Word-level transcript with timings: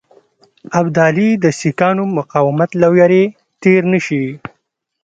ابدالي 0.79 1.29
د 1.43 1.45
سیکهانو 1.59 2.03
مقاومت 2.17 2.69
له 2.81 2.87
وېرې 2.93 3.23
تېر 3.61 3.81
نه 3.91 3.99
شي. 4.05 4.23